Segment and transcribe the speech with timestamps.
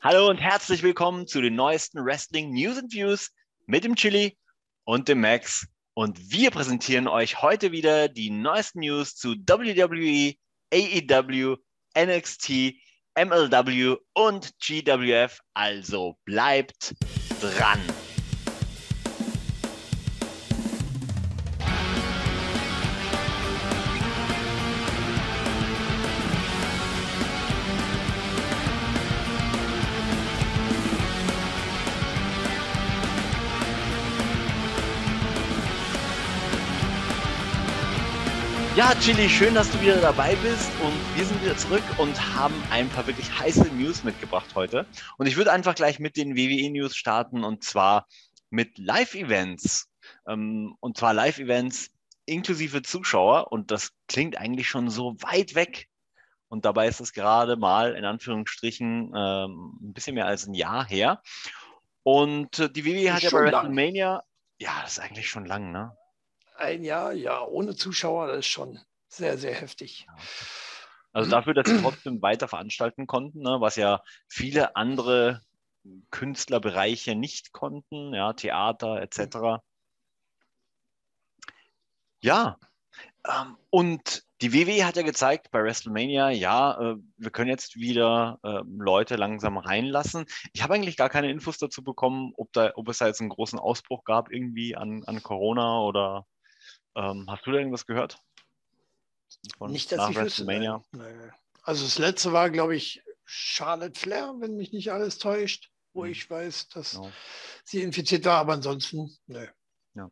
[0.00, 3.32] Hallo und herzlich willkommen zu den neuesten Wrestling News and Views
[3.66, 4.38] mit dem Chili
[4.84, 5.66] und dem Max.
[5.94, 10.36] Und wir präsentieren euch heute wieder die neuesten News zu WWE,
[10.72, 11.56] AEW,
[11.98, 12.76] NXT,
[13.16, 15.40] MLW und GWF.
[15.54, 16.94] Also bleibt
[17.40, 17.80] dran.
[38.78, 42.54] Ja, Chili, schön, dass du wieder dabei bist und wir sind wieder zurück und haben
[42.70, 44.86] ein paar wirklich heiße News mitgebracht heute.
[45.16, 48.06] Und ich würde einfach gleich mit den WWE-News starten und zwar
[48.50, 49.90] mit Live-Events.
[50.28, 51.90] Ähm, und zwar Live-Events
[52.24, 55.88] inklusive Zuschauer und das klingt eigentlich schon so weit weg.
[56.46, 60.86] Und dabei ist es gerade mal in Anführungsstrichen ähm, ein bisschen mehr als ein Jahr
[60.86, 61.20] her.
[62.04, 64.22] Und äh, die WWE hat ja bei WrestleMania,
[64.60, 65.96] ja, das ist eigentlich schon lang, ne?
[66.58, 68.78] Ein Jahr, ja, ohne Zuschauer, das ist schon
[69.08, 70.06] sehr, sehr heftig.
[71.12, 75.42] Also dafür, dass sie trotzdem weiter veranstalten konnten, ne, was ja viele andere
[76.10, 79.62] Künstlerbereiche nicht konnten, ja, Theater etc.
[82.20, 82.58] Ja,
[83.28, 88.38] ähm, und die WWE hat ja gezeigt bei WrestleMania, ja, äh, wir können jetzt wieder
[88.42, 90.26] äh, Leute langsam reinlassen.
[90.52, 93.30] Ich habe eigentlich gar keine Infos dazu bekommen, ob, da, ob es da jetzt einen
[93.30, 96.26] großen Ausbruch gab irgendwie an, an Corona oder
[96.98, 98.18] ähm, hast du da irgendwas gehört?
[99.56, 100.82] Von nicht, dass ich WrestleMania?
[100.90, 106.04] Wüsste, also das letzte war, glaube ich, Charlotte Flair, wenn mich nicht alles täuscht, wo
[106.04, 106.10] hm.
[106.10, 107.10] ich weiß, dass no.
[107.64, 109.46] sie infiziert war, aber ansonsten, nö.
[109.94, 110.10] Ja.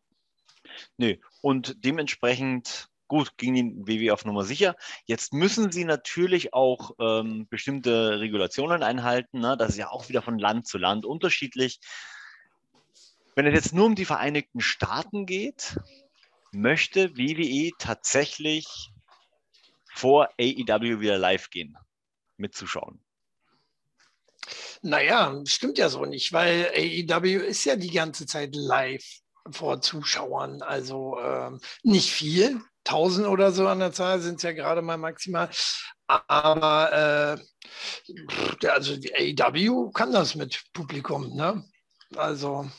[0.97, 1.17] Nö.
[1.43, 4.77] Und dementsprechend gut, ging die WW auf Nummer sicher.
[5.05, 9.41] Jetzt müssen sie natürlich auch ähm, bestimmte Regulationen einhalten.
[9.41, 9.56] Ne?
[9.56, 11.81] Das ist ja auch wieder von Land zu Land unterschiedlich.
[13.34, 15.78] Wenn es jetzt nur um die Vereinigten Staaten geht,
[16.57, 18.67] möchte WWE tatsächlich
[19.94, 21.77] vor AEW wieder live gehen
[22.37, 23.00] mit Zuschauern?
[24.83, 29.05] Naja, stimmt ja so nicht, weil AEW ist ja die ganze Zeit live
[29.50, 30.62] vor Zuschauern.
[30.62, 34.97] Also ähm, nicht viel, 1000 oder so an der Zahl sind es ja gerade mal
[34.97, 35.50] maximal.
[36.06, 37.38] Aber
[38.61, 41.34] äh, also AEW kann das mit Publikum.
[41.34, 41.65] Ne?
[42.15, 42.71] Also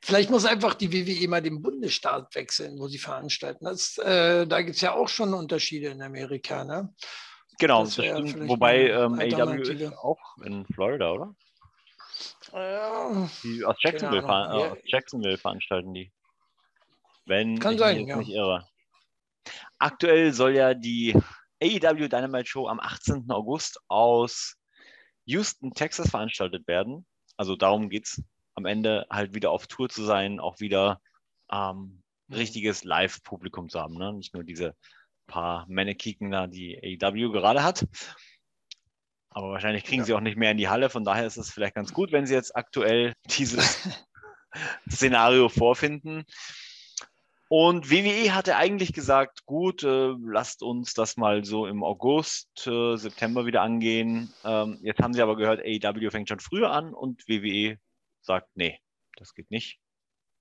[0.00, 3.64] vielleicht muss einfach die WWE mal den Bundesstaat wechseln, wo sie veranstalten.
[3.64, 6.64] Das, äh, da gibt es ja auch schon Unterschiede in Amerika.
[6.64, 6.92] Ne?
[7.58, 8.48] Genau, das, das.
[8.48, 11.34] Wobei ähm, AW ist auch in Florida, oder?
[12.52, 16.12] Ja, die aus Jacksonville, ver äh, aus Jacksonville veranstalten die.
[17.24, 18.16] Wenn Kann ich sein, mich ja.
[18.16, 18.66] nicht irre.
[19.78, 21.16] Aktuell soll ja die
[21.62, 23.30] AEW Dynamite Show am 18.
[23.30, 24.56] August aus
[25.24, 27.06] Houston, Texas veranstaltet werden.
[27.36, 28.22] Also darum geht es
[28.54, 31.00] am Ende halt wieder auf Tour zu sein, auch wieder
[31.50, 33.94] ähm, richtiges Live-Publikum zu haben.
[33.94, 34.12] Ne?
[34.12, 34.74] Nicht nur diese
[35.26, 37.86] paar Mannequin da, die AEW gerade hat.
[39.30, 40.04] Aber wahrscheinlich kriegen ja.
[40.04, 40.90] sie auch nicht mehr in die Halle.
[40.90, 43.88] Von daher ist es vielleicht ganz gut, wenn sie jetzt aktuell dieses
[44.90, 46.24] Szenario vorfinden.
[47.48, 52.96] Und WWE hatte eigentlich gesagt, gut, äh, lasst uns das mal so im August, äh,
[52.96, 54.32] September wieder angehen.
[54.42, 57.76] Ähm, jetzt haben sie aber gehört, AEW fängt schon früher an und WWE
[58.22, 58.80] sagt, nee,
[59.16, 59.80] das geht nicht.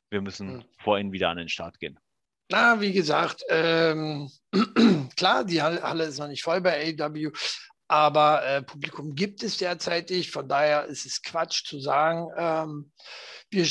[0.09, 0.63] Wir müssen mhm.
[0.79, 1.99] vor ihnen wieder an den Start gehen.
[2.49, 4.29] Na, wie gesagt, ähm,
[5.15, 7.31] klar, die Halle ist noch nicht voll bei AW,
[7.87, 10.31] aber äh, Publikum gibt es derzeitig.
[10.31, 12.91] Von daher ist es Quatsch zu sagen, ähm,
[13.49, 13.65] wir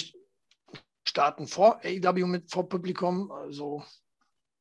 [1.06, 3.30] starten vor AW mit vor Publikum.
[3.32, 3.84] Also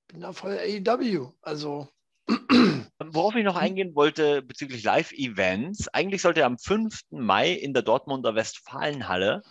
[0.07, 1.31] bin da voll AW.
[1.41, 1.87] Also
[2.99, 7.01] Worauf ich noch eingehen wollte bezüglich Live-Events, eigentlich sollte am 5.
[7.11, 9.41] Mai in der Dortmunder Westfalenhalle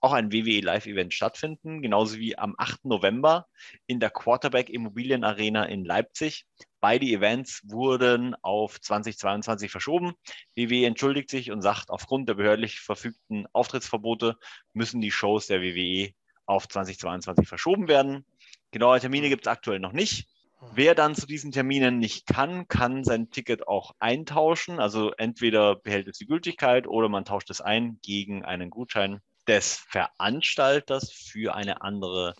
[0.00, 2.84] auch ein WWE Live-Event stattfinden, genauso wie am 8.
[2.84, 3.46] November
[3.86, 6.46] in der Quarterback Immobilien Arena in Leipzig.
[6.80, 10.12] Beide Events wurden auf 2022 verschoben.
[10.54, 14.36] WWE entschuldigt sich und sagt, aufgrund der behördlich verfügten Auftrittsverbote
[14.74, 16.12] müssen die Shows der WWE
[16.44, 18.26] auf 2022 verschoben werden.
[18.70, 20.28] Genaue Termine gibt es aktuell noch nicht.
[20.72, 24.78] Wer dann zu diesen Terminen nicht kann, kann sein Ticket auch eintauschen.
[24.78, 29.76] Also entweder behält es die Gültigkeit oder man tauscht es ein gegen einen Gutschein des
[29.76, 32.34] Veranstalters für eine andere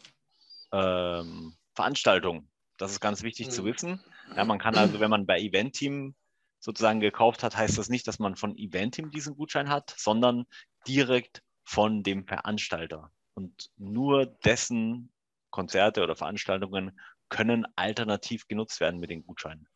[0.73, 2.49] ähm, Veranstaltung.
[2.79, 3.51] Das ist ganz wichtig mhm.
[3.53, 4.05] zu wissen.
[4.37, 6.15] Ja, man kann also, wenn man bei Event-Team
[6.59, 10.47] sozusagen gekauft hat, heißt das nicht, dass man von Event-Team diesen Gutschein hat, sondern
[10.87, 13.11] direkt von dem Veranstalter.
[13.35, 15.13] Und nur dessen
[15.51, 19.69] Konzerte oder Veranstaltungen können alternativ genutzt werden mit den Gutscheinen.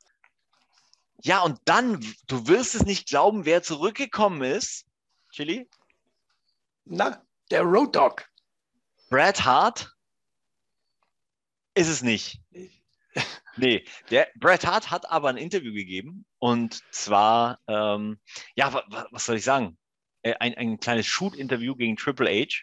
[1.22, 4.86] Ja, und dann, du wirst es nicht glauben, wer zurückgekommen ist.
[5.30, 5.68] Chili?
[6.84, 8.28] Na, der Road Dog.
[9.10, 9.94] Bret Hart?
[11.74, 12.40] Ist es nicht.
[13.56, 18.18] Nee, der Bret Hart hat aber ein Interview gegeben und zwar, ähm,
[18.54, 19.76] ja, was, was soll ich sagen?
[20.22, 22.62] Äh, ein, ein kleines Shoot-Interview gegen Triple H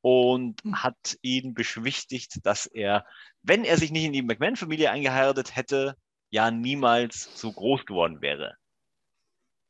[0.00, 0.82] und Hm.
[0.82, 3.06] hat ihn beschwichtigt, dass er,
[3.48, 5.96] wenn er sich nicht in die McMahon-Familie eingeheiratet hätte,
[6.30, 8.54] ja niemals so groß geworden wäre,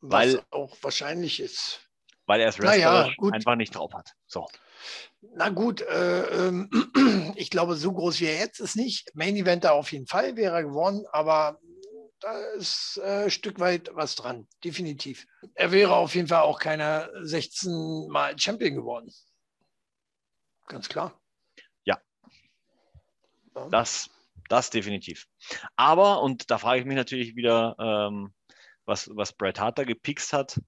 [0.01, 1.81] Was Weil- auch wahrscheinlich ist.
[2.27, 3.33] weil er es Na ja, wrestlerisch gut.
[3.35, 4.13] einfach nicht drauf hat.
[4.27, 4.47] So.
[5.35, 6.69] Na gut, äh, ähm,
[7.37, 9.11] ich glaube, so groß wie er jetzt ist nicht.
[9.15, 11.59] Main Eventer auf jeden Fall wäre er geworden, aber
[12.21, 15.27] da ist äh, ein Stück weit was dran, definitiv.
[15.55, 19.11] Er wäre auf jeden Fall auch keiner 16 Mal Champion geworden.
[20.67, 21.18] Ganz klar.
[23.71, 24.11] Das,
[24.49, 25.27] das definitiv.
[25.77, 28.33] Aber, und da frage ich mich natürlich wieder, ähm,
[28.85, 30.61] was, was Bret Hart da gepikst hat.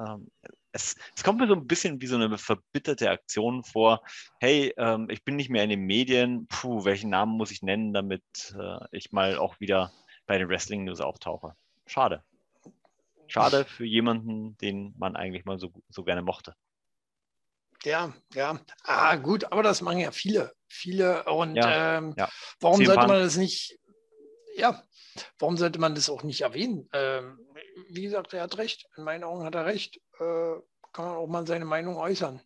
[0.00, 0.30] Ähm,
[0.72, 4.02] es, es kommt mir so ein bisschen wie so eine verbitterte Aktion vor.
[4.40, 6.46] Hey, ähm, ich bin nicht mehr in den Medien.
[6.48, 8.22] Puh, welchen Namen muss ich nennen, damit
[8.58, 9.92] äh, ich mal auch wieder
[10.26, 11.54] bei den Wrestling News auftauche?
[11.86, 12.22] Schade.
[13.28, 16.54] Schade für jemanden, den man eigentlich mal so, so gerne mochte.
[17.86, 18.58] Ja, ja.
[18.82, 20.52] Ah, gut, aber das machen ja viele.
[20.66, 21.22] Viele.
[21.24, 22.28] Und Ja, ähm, ja.
[22.58, 23.12] warum CM sollte Punk.
[23.12, 23.78] man das nicht,
[24.56, 24.82] ja,
[25.38, 26.88] warum sollte man das auch nicht erwähnen?
[26.92, 27.38] Ähm,
[27.88, 28.88] wie gesagt, er hat recht.
[28.96, 29.98] In meinen Augen hat er recht.
[30.18, 30.54] Äh,
[30.92, 32.40] kann man auch mal seine Meinung äußern.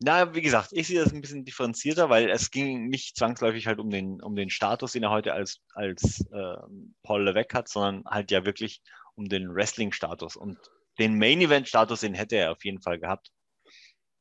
[0.00, 3.78] Na, wie gesagt, ich sehe das ein bisschen differenzierter, weil es ging nicht zwangsläufig halt
[3.78, 8.04] um den, um den Status, den er heute als, als ähm, Paul Levesque hat, sondern
[8.04, 8.82] halt ja wirklich
[9.14, 10.36] um den Wrestling-Status.
[10.36, 10.58] Und
[10.98, 13.30] den Main-Event-Status, den hätte er auf jeden Fall gehabt.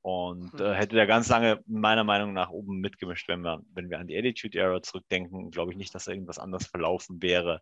[0.03, 0.73] Und äh, Hm.
[0.73, 4.18] hätte er ganz lange meiner Meinung nach oben mitgemischt, wenn wir, wenn wir an die
[4.18, 7.62] Attitude-Ära zurückdenken, glaube ich nicht, dass da irgendwas anders verlaufen wäre.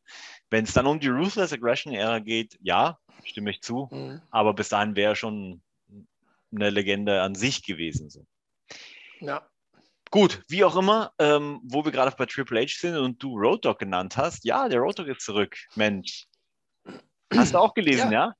[0.49, 3.89] Wenn es dann um die Ruthless Aggression-Ära geht, ja, stimme ich zu.
[3.91, 4.21] Mhm.
[4.31, 5.61] Aber bis dahin wäre er schon
[6.51, 8.09] eine Legende an sich gewesen.
[8.09, 8.25] So.
[9.19, 9.45] Ja.
[10.09, 13.65] Gut, wie auch immer, ähm, wo wir gerade bei Triple H sind und du Road
[13.65, 15.57] Dogg genannt hast, ja, der Road Dogg ist zurück.
[15.75, 16.25] Mensch.
[17.35, 18.33] Hast du auch gelesen, ja?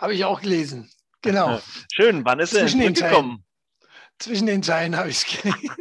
[0.00, 0.90] Habe ich auch gelesen.
[1.20, 1.60] Genau.
[1.92, 3.44] Schön, wann ist er Zwischen den zurückgekommen?
[4.18, 5.76] Zwischen den Zeilen habe ich es gelesen.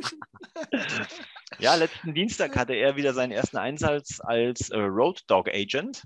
[1.58, 6.04] Ja, letzten Dienstag hatte er wieder seinen ersten Einsatz als äh, Road Dog Agent.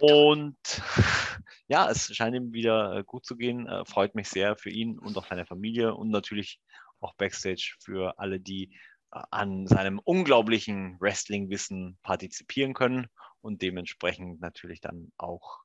[0.00, 0.56] Und
[1.68, 3.68] ja, es scheint ihm wieder äh, gut zu gehen.
[3.68, 6.60] Äh, freut mich sehr für ihn und auch seine Familie und natürlich
[6.98, 8.76] auch Backstage für alle, die
[9.12, 13.06] äh, an seinem unglaublichen Wrestling-Wissen partizipieren können
[13.40, 15.60] und dementsprechend natürlich dann auch,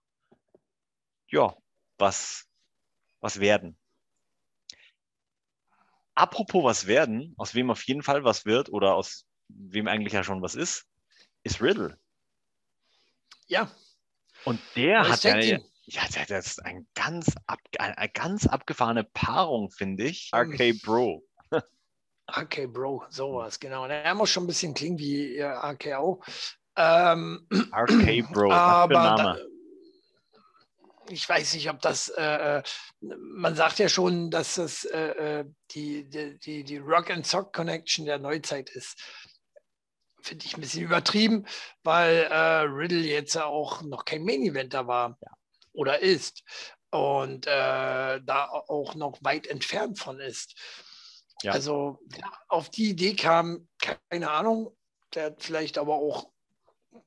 [1.28, 1.56] ja,
[1.98, 2.48] was,
[3.20, 3.78] was werden.
[6.16, 10.24] Apropos was werden, aus wem auf jeden Fall was wird oder aus wem eigentlich ja
[10.24, 10.86] schon was ist,
[11.44, 12.00] ist Riddle.
[13.48, 13.70] Ja.
[14.46, 15.64] Und der hat Team.
[15.86, 20.32] ja, das ist ein ganz, ab, eine, eine ganz abgefahrene Paarung, finde ich.
[20.34, 20.52] Ähm.
[20.52, 21.24] RK Bro.
[22.28, 23.86] Okay, Bro, sowas, genau.
[23.86, 26.24] Er muss schon ein bisschen klingen wie ihr AKO.
[26.76, 28.50] Ähm, RK Bro.
[28.50, 29.48] Was für aber ein da, Name.
[31.10, 32.64] Ich weiß nicht, ob das, äh, äh,
[33.02, 38.06] man sagt ja schon, dass das äh, äh, die, die, die, Rock and Sock Connection
[38.06, 39.00] der Neuzeit ist.
[40.22, 41.46] Finde ich ein bisschen übertrieben,
[41.84, 45.20] weil äh, Riddle jetzt ja auch noch kein Main Eventer war
[45.74, 46.44] oder ist
[46.90, 50.56] und äh, da auch noch weit entfernt von ist.
[51.44, 51.52] Ja.
[51.52, 53.68] Also ja, auf die Idee kam,
[54.10, 54.76] keine Ahnung,
[55.14, 56.30] der hat vielleicht aber auch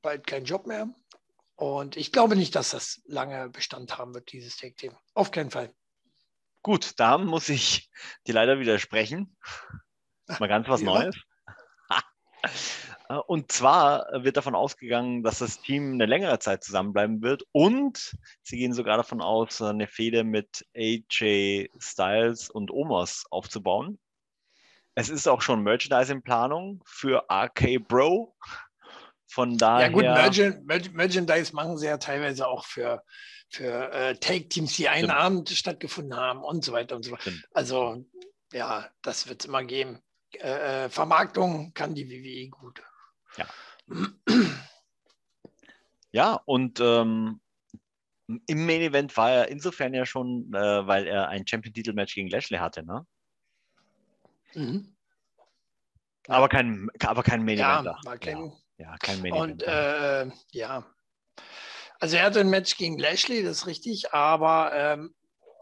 [0.01, 0.89] bald keinen Job mehr.
[1.59, 4.93] Und ich glaube nicht, dass das lange Bestand haben wird, dieses Tag-Team.
[5.13, 5.73] Auf keinen Fall.
[6.61, 7.89] Gut, da muss ich
[8.27, 9.35] dir leider widersprechen.
[10.39, 10.85] Mal ganz was Ja.
[10.85, 11.17] Neues.
[13.27, 18.57] Und zwar wird davon ausgegangen, dass das Team eine längere Zeit zusammenbleiben wird und sie
[18.57, 23.99] gehen sogar davon aus, eine Fehde mit AJ Styles und Omos aufzubauen.
[24.93, 28.37] Es ist auch schon Merchandise in Planung für RK Bro.
[29.31, 29.87] Von daher.
[29.87, 33.03] ja gut, Merchan Mer Merchandise machen sie ja teilweise auch für,
[33.49, 35.19] für äh, Take-Teams, die einen Stimmt.
[35.19, 37.31] Abend stattgefunden haben und so weiter und so fort.
[37.53, 38.03] Also
[38.51, 40.01] ja, das wird es immer geben.
[40.33, 42.81] Äh, äh, Vermarktung kann die WWE gut.
[43.37, 43.47] Ja.
[46.11, 47.39] Ja, und ähm,
[48.47, 52.57] im Main Event war er insofern ja schon, äh, weil er ein Champion-Titel-Match gegen Lashley
[52.57, 53.05] hatte, ne?
[54.55, 54.95] Mhm.
[56.27, 56.33] Ja.
[56.35, 57.99] Aber kein, aber kein Main Ja, Eventer.
[58.03, 60.85] war kein, ja, ja, kein Main Und äh, ja,
[61.99, 65.13] also er hatte ein Match gegen Lashley, das ist richtig, aber ähm,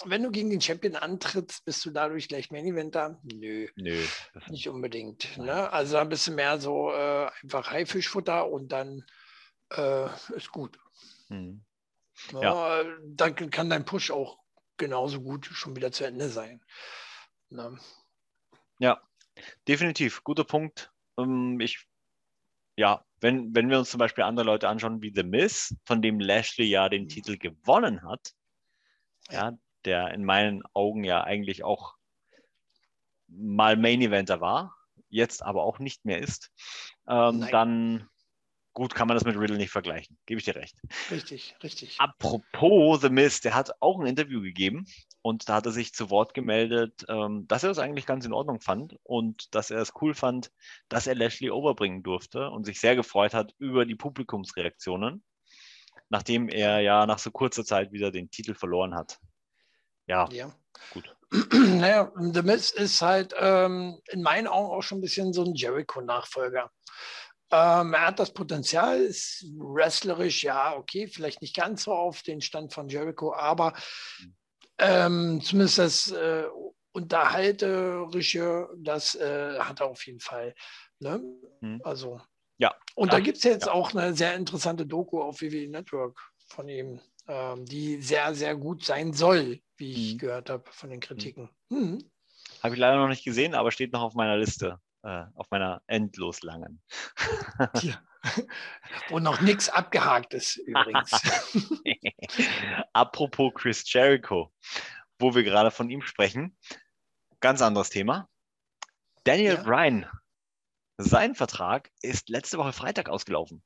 [0.05, 3.19] wenn du gegen den Champion antrittst, bist du dadurch gleich Main Eventer?
[3.23, 4.05] Nö, Nö.
[4.49, 5.35] nicht unbedingt.
[5.37, 5.71] Ne?
[5.71, 9.03] Also ein bisschen mehr so äh, einfach Haifischfutter und dann
[9.71, 10.05] äh,
[10.35, 10.77] ist gut.
[11.29, 11.65] Hm.
[12.31, 12.97] Ja, ja.
[13.03, 14.37] Dann kann dein Push auch
[14.77, 16.63] genauso gut schon wieder zu Ende sein.
[17.49, 17.79] Ne?
[18.79, 19.01] Ja,
[19.67, 20.23] definitiv.
[20.23, 20.91] Guter Punkt.
[21.17, 21.86] Ähm, ich,
[22.77, 26.19] ja, wenn, wenn wir uns zum Beispiel andere Leute anschauen wie The Miz, von dem
[26.19, 27.09] Lashley ja den mhm.
[27.09, 28.33] Titel gewonnen hat,
[29.29, 31.95] ja, der in meinen Augen ja eigentlich auch
[33.27, 34.75] mal Main Eventer war,
[35.09, 36.51] jetzt aber auch nicht mehr ist,
[37.09, 38.07] ähm, dann
[38.73, 40.17] gut kann man das mit Riddle nicht vergleichen.
[40.27, 40.79] Gebe ich dir recht.
[41.09, 41.99] Richtig, richtig.
[41.99, 44.85] Apropos The Mist, der hat auch ein Interview gegeben
[45.27, 48.31] und da hat er sich zu Wort gemeldet, ähm, dass er es eigentlich ganz in
[48.31, 50.51] Ordnung fand und dass er es cool fand,
[50.87, 55.21] dass er Lashley overbringen durfte und sich sehr gefreut hat über die Publikumsreaktionen,
[56.07, 59.19] nachdem er ja nach so kurzer Zeit wieder den Titel verloren hat.
[60.07, 60.49] Ja, ja.
[60.93, 61.13] gut.
[61.51, 65.55] Naja, The Miz ist halt ähm, in meinen Augen auch schon ein bisschen so ein
[65.55, 66.71] Jericho-Nachfolger.
[67.51, 72.39] Ähm, er hat das Potenzial, ist wrestlerisch, ja, okay, vielleicht nicht ganz so auf den
[72.39, 73.73] Stand von Jericho, aber
[74.79, 76.45] ähm, zumindest das äh,
[76.91, 80.55] Unterhalterische, das äh, hat er auf jeden Fall.
[80.99, 81.21] Ne?
[81.61, 81.81] Mhm.
[81.83, 82.19] Also,
[82.57, 82.73] ja.
[82.95, 83.71] Und da gibt es jetzt ja.
[83.71, 88.83] auch eine sehr interessante Doku auf WWE Network von ihm, ähm, die sehr, sehr gut
[88.83, 90.17] sein soll, wie ich mhm.
[90.17, 91.49] gehört habe von den Kritiken.
[91.69, 91.99] Mhm.
[92.63, 95.81] Habe ich leider noch nicht gesehen, aber steht noch auf meiner Liste äh, auf meiner
[95.87, 96.81] endlos langen.
[97.81, 98.01] ja.
[99.09, 101.11] Wo noch nichts abgehakt ist übrigens.
[102.93, 104.53] Apropos Chris Jericho,
[105.19, 106.57] wo wir gerade von ihm sprechen,
[107.39, 108.29] ganz anderes Thema.
[109.23, 109.63] Daniel ja.
[109.63, 110.09] Bryan,
[110.97, 113.61] sein Vertrag ist letzte Woche Freitag ausgelaufen.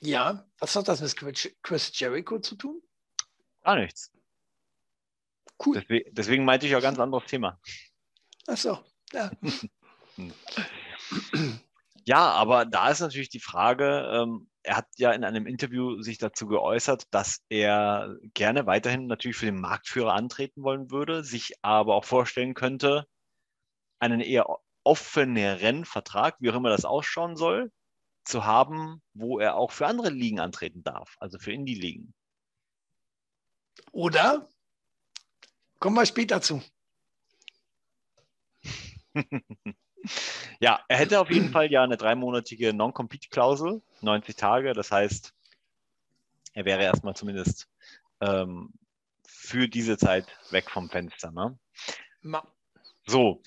[0.00, 2.82] Ja, was hat das mit Chris Jericho zu tun?
[3.62, 4.10] Gar nichts.
[5.64, 5.80] Cool.
[5.80, 7.60] Deswegen, deswegen meinte ich ja ganz anderes Thema.
[8.48, 8.84] Ach so.
[9.12, 9.30] Ja.
[12.04, 16.18] ja, aber da ist natürlich die Frage, ähm, er hat ja in einem Interview sich
[16.18, 21.94] dazu geäußert, dass er gerne weiterhin natürlich für den Marktführer antreten wollen würde, sich aber
[21.94, 23.06] auch vorstellen könnte,
[23.98, 24.46] einen eher
[24.84, 27.70] offeneren Vertrag, wie auch immer das ausschauen soll,
[28.24, 32.14] zu haben, wo er auch für andere Ligen antreten darf, also für Indie-Ligen.
[33.92, 34.48] Oder
[35.78, 36.62] kommen wir später zu.
[40.60, 44.72] ja, er hätte auf jeden Fall ja eine dreimonatige Non-Compete-Klausel, 90 Tage.
[44.72, 45.34] Das heißt,
[46.54, 47.68] er wäre erstmal zumindest
[48.20, 48.72] ähm,
[49.26, 51.30] für diese Zeit weg vom Fenster.
[51.30, 51.58] Ne?
[53.06, 53.42] So,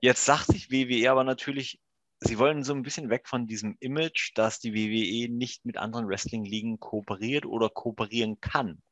[0.00, 1.80] jetzt sagt sich WWE aber natürlich,
[2.20, 6.08] sie wollen so ein bisschen weg von diesem Image, dass die WWE nicht mit anderen
[6.08, 8.82] Wrestling-Ligen kooperiert oder kooperieren kann.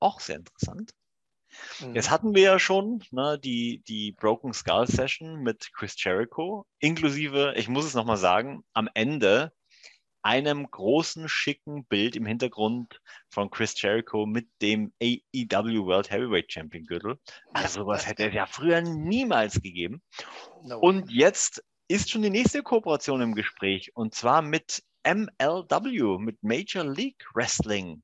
[0.00, 0.92] Auch sehr interessant.
[1.80, 1.94] Mhm.
[1.94, 7.54] Jetzt hatten wir ja schon ne, die, die Broken Skull Session mit Chris Jericho, inklusive,
[7.56, 9.52] ich muss es nochmal sagen, am Ende
[10.22, 13.00] einem großen, schicken Bild im Hintergrund
[13.30, 17.18] von Chris Jericho mit dem AEW World Heavyweight Champion Gürtel.
[17.52, 20.02] Also sowas hätte es ja früher niemals gegeben.
[20.64, 20.78] No.
[20.80, 26.84] Und jetzt ist schon die nächste Kooperation im Gespräch und zwar mit MLW, mit Major
[26.84, 28.02] League Wrestling.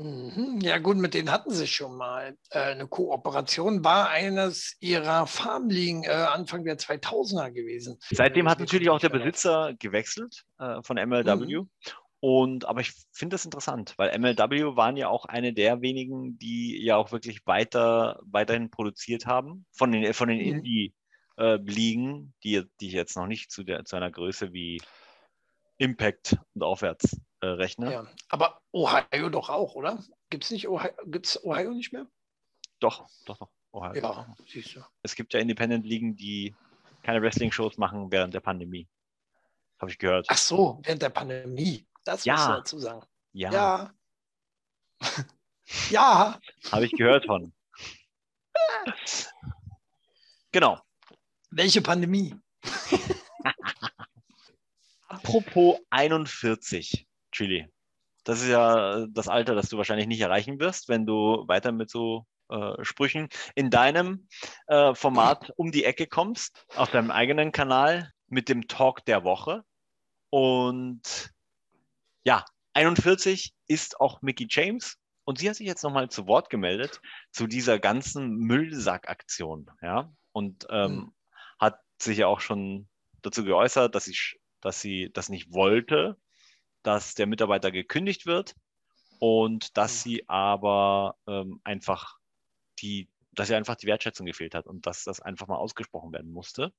[0.00, 0.60] Mhm.
[0.62, 6.04] Ja gut, mit denen hatten sie schon mal äh, eine Kooperation, war eines ihrer Farmligen
[6.04, 7.98] äh, Anfang der 2000er gewesen.
[8.10, 11.58] Seitdem hat natürlich auch der Besitzer gewechselt äh, von MLW.
[11.58, 11.70] Mhm.
[12.20, 16.82] Und, aber ich finde das interessant, weil MLW waren ja auch eine der wenigen, die
[16.82, 20.56] ja auch wirklich weiter, weiterhin produziert haben von den, von den mhm.
[20.56, 24.82] Indie-Ligen, die, die jetzt noch nicht zu, der, zu einer Größe wie
[25.78, 27.92] Impact und aufwärts äh, rechne.
[27.92, 30.02] Ja, aber Ohio doch auch, oder?
[30.30, 32.06] Gibt es nicht Ohio, gibt's Ohio nicht mehr?
[32.78, 33.48] Doch, doch, doch.
[33.72, 33.94] Ohio.
[33.94, 34.80] Ja, siehst du.
[35.02, 36.54] Es gibt ja Independent-Ligen, die
[37.02, 38.88] keine Wrestling-Shows machen während der Pandemie.
[39.78, 40.26] Habe ich gehört.
[40.28, 41.86] Ach so, während der Pandemie.
[42.04, 42.34] Das ja.
[42.34, 43.06] musst du dazu sagen.
[43.32, 43.52] Ja.
[43.52, 43.94] Ja.
[45.90, 46.40] ja.
[46.72, 47.52] Habe ich gehört von.
[50.52, 50.80] genau.
[51.50, 52.34] Welche Pandemie?
[55.08, 57.06] Apropos 41.
[57.40, 57.66] Chili.
[58.24, 61.88] Das ist ja das Alter, das du wahrscheinlich nicht erreichen wirst, wenn du weiter mit
[61.88, 64.28] so äh, Sprüchen in deinem
[64.66, 69.64] äh, Format um die Ecke kommst, auf deinem eigenen Kanal mit dem Talk der Woche.
[70.28, 71.30] Und
[72.22, 72.44] ja,
[72.74, 74.98] 41 ist auch Mickey James.
[75.24, 79.70] Und sie hat sich jetzt nochmal zu Wort gemeldet zu dieser ganzen Müllsackaktion.
[79.80, 81.14] Ja, und ähm, mhm.
[81.58, 82.86] hat sich ja auch schon
[83.22, 84.16] dazu geäußert, dass sie,
[84.60, 86.18] dass sie das nicht wollte,
[86.82, 88.54] dass der Mitarbeiter gekündigt wird
[89.18, 90.10] und dass mhm.
[90.10, 92.18] sie aber ähm, einfach
[92.80, 96.32] die, dass ihr einfach die Wertschätzung gefehlt hat und dass das einfach mal ausgesprochen werden
[96.32, 96.72] musste.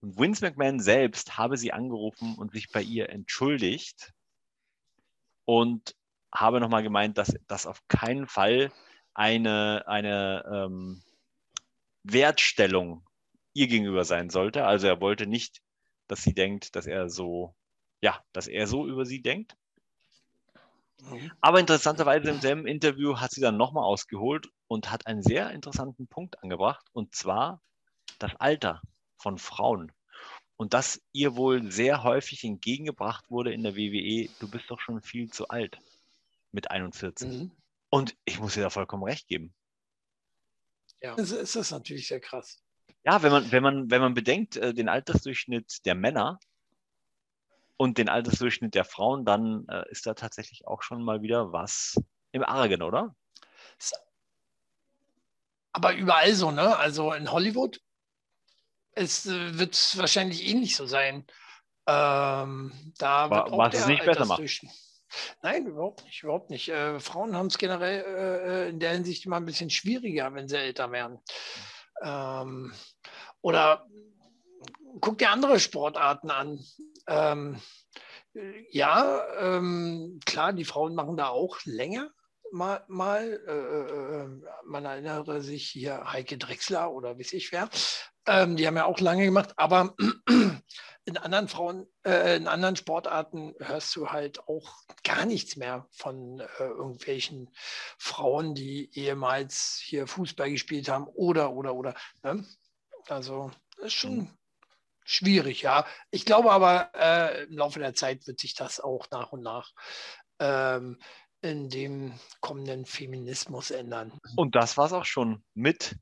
[0.00, 4.12] Und Vince McMahon selbst habe sie angerufen und sich bei ihr entschuldigt.
[5.44, 5.94] und
[6.32, 8.72] habe nochmal gemeint, dass das auf keinen Fall
[9.14, 11.02] eine, eine ähm,
[12.02, 13.06] Wertstellung
[13.52, 14.66] ihr gegenüber sein sollte.
[14.66, 15.62] Also er wollte nicht,
[16.08, 17.54] dass sie denkt, dass er so,
[18.04, 19.56] ja, dass er so über sie denkt.
[21.00, 21.32] Mhm.
[21.40, 26.06] Aber interessanterweise im selben Interview hat sie dann nochmal ausgeholt und hat einen sehr interessanten
[26.06, 27.62] Punkt angebracht, und zwar
[28.18, 28.82] das Alter
[29.16, 29.90] von Frauen.
[30.56, 35.00] Und dass ihr wohl sehr häufig entgegengebracht wurde in der WWE, du bist doch schon
[35.00, 35.78] viel zu alt
[36.52, 37.26] mit 41.
[37.26, 37.52] Mhm.
[37.88, 39.54] Und ich muss dir da vollkommen recht geben.
[41.00, 42.62] Ja, das ist das natürlich sehr krass.
[43.02, 46.38] Ja, wenn man, wenn man, wenn man bedenkt, äh, den Altersdurchschnitt der Männer
[47.76, 52.00] und den Altersdurchschnitt der Frauen, dann äh, ist da tatsächlich auch schon mal wieder was
[52.32, 53.14] im Argen, oder?
[55.72, 56.76] Aber überall so, ne?
[56.76, 57.80] Also in Hollywood
[58.94, 61.26] es äh, wird wahrscheinlich ähnlich so sein.
[61.86, 64.42] Ähm, da War, was es nicht besser macht.
[65.42, 66.68] Nein, überhaupt nicht, überhaupt nicht.
[66.68, 70.56] Äh, Frauen haben es generell äh, in der Hinsicht immer ein bisschen schwieriger, wenn sie
[70.56, 71.20] älter werden.
[72.02, 72.72] Ähm,
[73.40, 73.86] oder
[75.00, 76.58] guck dir andere Sportarten an.
[77.06, 77.60] Ähm,
[78.70, 82.10] ja, ähm, klar, die Frauen machen da auch länger
[82.54, 82.84] mal.
[82.88, 84.28] mal äh, äh, äh
[84.66, 87.68] man erinnere sich hier Heike Drechsler oder weiß ich wer.
[88.26, 89.94] Ähm, die haben ja auch lange gemacht, aber
[91.04, 96.40] in anderen Frauen, äh, in anderen Sportarten hörst du halt auch gar nichts mehr von
[96.40, 97.50] äh, irgendwelchen
[97.98, 101.94] Frauen, die ehemals hier Fußball gespielt haben oder oder oder.
[102.22, 102.44] Ne?
[103.08, 104.30] Also das ist schon mhm.
[105.04, 105.86] Schwierig, ja.
[106.10, 109.72] Ich glaube aber, äh, im Laufe der Zeit wird sich das auch nach und nach
[110.40, 110.98] ähm,
[111.42, 114.18] in dem kommenden Feminismus ändern.
[114.36, 115.96] Und das war es auch schon mit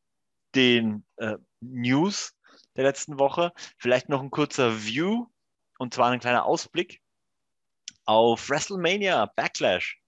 [0.55, 2.35] den äh, News
[2.77, 3.53] der letzten Woche.
[3.77, 5.27] Vielleicht noch ein kurzer View
[5.79, 7.03] und zwar ein kleiner Ausblick
[8.05, 10.01] auf WrestleMania Backlash.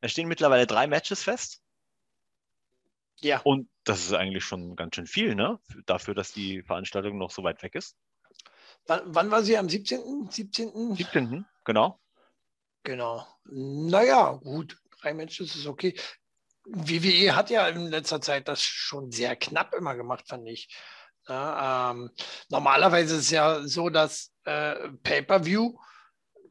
[0.00, 1.62] Es stehen mittlerweile drei Matches fest.
[3.20, 3.40] Ja.
[3.42, 5.60] Und das ist eigentlich schon ganz schön viel, ne?
[5.86, 7.96] Dafür, dass die Veranstaltung noch so weit weg ist.
[8.86, 9.56] Wann, wann war sie?
[9.56, 10.30] Am 17.?
[10.30, 10.96] 17.
[10.96, 11.46] 17.
[11.64, 12.00] Genau.
[12.82, 13.26] Genau.
[13.44, 14.76] Naja, gut.
[15.00, 15.98] Drei Matches ist okay.
[16.64, 20.74] WWE hat ja in letzter Zeit das schon sehr knapp immer gemacht, fand ich.
[21.28, 22.10] Ja, ähm,
[22.48, 25.78] normalerweise ist es ja so, dass äh, Pay-per-View,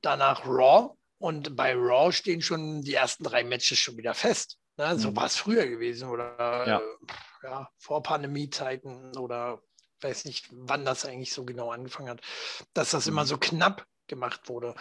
[0.02, 4.58] danach Raw und bei Raw stehen schon die ersten drei Matches schon wieder fest.
[4.78, 4.98] Ne?
[4.98, 5.16] So mhm.
[5.16, 6.80] war es früher gewesen oder ja.
[6.80, 9.62] Äh, ja, vor Pandemie-Zeiten oder
[10.04, 12.22] weiß nicht, wann das eigentlich so genau angefangen hat,
[12.74, 13.14] dass das mhm.
[13.14, 14.76] immer so knapp gemacht wurde.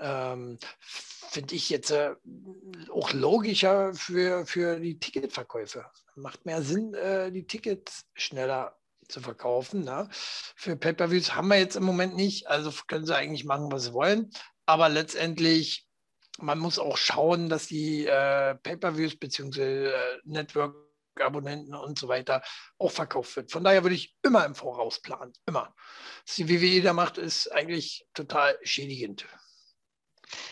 [0.00, 0.58] Ähm,
[1.30, 2.14] Finde ich jetzt äh,
[2.90, 5.84] auch logischer für, für die Ticketverkäufe.
[6.16, 9.84] Macht mehr Sinn, äh, die Tickets schneller zu verkaufen.
[9.84, 10.08] Ne?
[10.10, 13.92] Für Pay-Per-Views haben wir jetzt im Moment nicht, also können sie eigentlich machen, was sie
[13.92, 14.30] wollen.
[14.66, 15.86] Aber letztendlich,
[16.38, 19.88] man muss auch schauen, dass die äh, Pay-Per-Views bzw.
[19.88, 20.20] Äh,
[21.18, 22.42] Network-Abonnenten und so weiter
[22.78, 23.52] auch verkauft wird.
[23.52, 25.74] Von daher würde ich immer im Voraus planen, immer.
[26.26, 29.26] Was die WWE da macht, ist eigentlich total schädigend.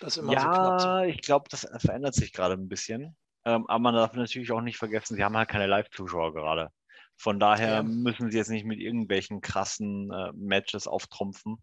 [0.00, 3.16] ja, so ich glaube, das verändert sich gerade ein bisschen.
[3.44, 6.70] Ähm, aber man darf natürlich auch nicht vergessen, sie haben halt keine Live-Zuschauer gerade.
[7.18, 7.82] Von daher ja.
[7.82, 11.56] müssen sie jetzt nicht mit irgendwelchen krassen äh, Matches auftrumpfen,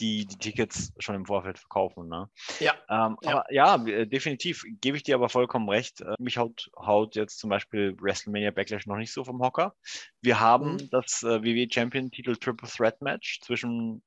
[0.00, 2.08] die die Tickets schon im Vorfeld verkaufen.
[2.08, 2.28] Ne?
[2.60, 2.74] Ja.
[2.88, 3.30] Ähm, ja.
[3.30, 6.00] Aber ja, äh, definitiv gebe ich dir aber vollkommen recht.
[6.00, 9.74] Äh, mich haut, haut jetzt zum Beispiel WrestleMania Backlash noch nicht so vom Hocker.
[10.20, 10.90] Wir haben mhm.
[10.90, 14.02] das äh, WWE Champion Titel Triple Threat Match zwischen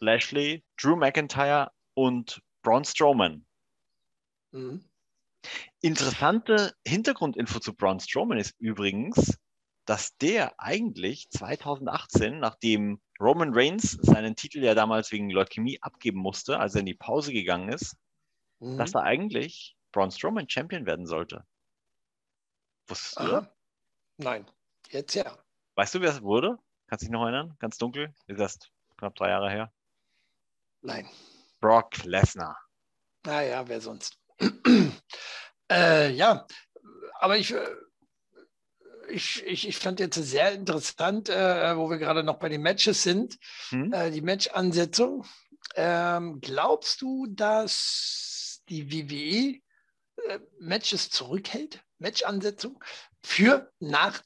[0.00, 3.44] Lashley, Drew McIntyre und Braun Strowman.
[4.52, 4.84] Mhm.
[5.80, 9.38] Interessante Hintergrundinfo zu Braun Strowman ist übrigens,
[9.84, 16.58] dass der eigentlich 2018, nachdem Roman Reigns seinen Titel ja damals wegen Leukämie abgeben musste,
[16.58, 17.96] als er in die Pause gegangen ist,
[18.60, 18.78] mhm.
[18.78, 21.44] dass er eigentlich Braun Strowman Champion werden sollte.
[22.88, 23.46] Wusstest du das?
[24.18, 24.46] Nein,
[24.90, 25.38] jetzt ja.
[25.74, 26.58] Weißt du, wer es wurde?
[26.86, 27.56] Kannst du dich noch erinnern?
[27.58, 28.14] Ganz dunkel?
[28.26, 29.72] Ist erst knapp drei Jahre her.
[30.82, 31.08] Nein.
[31.60, 32.58] Brock Lesnar.
[33.24, 34.18] Naja, wer sonst?
[35.70, 36.46] äh, ja,
[37.20, 37.66] aber ich, äh,
[39.12, 43.02] ich, ich, ich fand jetzt sehr interessant, äh, wo wir gerade noch bei den Matches
[43.02, 43.92] sind, hm?
[43.92, 45.24] äh, die Match-Ansetzung.
[45.74, 49.60] Ähm, glaubst du, dass die WWE
[50.28, 52.82] äh, Matches zurückhält, Match-Ansetzung,
[53.22, 54.22] für nach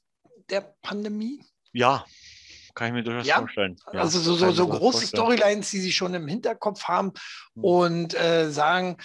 [0.49, 1.45] der Pandemie?
[1.73, 2.05] Ja,
[2.75, 3.77] kann ich mir durchaus ja, vorstellen.
[3.93, 7.13] Ja, also so, so, so große Storylines, die sie schon im Hinterkopf haben
[7.55, 7.65] hm.
[7.65, 8.99] und äh, sagen,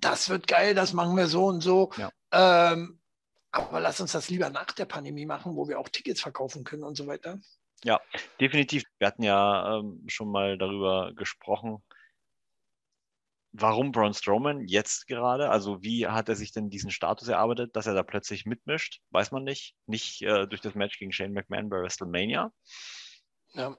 [0.00, 1.90] das wird geil, das machen wir so und so.
[1.96, 2.10] Ja.
[2.72, 3.00] Ähm,
[3.58, 6.84] aber lass uns das lieber nach der Pandemie machen, wo wir auch Tickets verkaufen können
[6.84, 7.38] und so weiter.
[7.84, 8.00] Ja,
[8.40, 8.84] definitiv.
[8.98, 11.82] Wir hatten ja ähm, schon mal darüber gesprochen,
[13.52, 15.50] warum Braun Strowman jetzt gerade?
[15.50, 19.00] Also wie hat er sich denn diesen Status erarbeitet, dass er da plötzlich mitmischt?
[19.10, 19.74] Weiß man nicht.
[19.86, 22.52] Nicht äh, durch das Match gegen Shane McMahon bei WrestleMania.
[23.54, 23.76] Ja.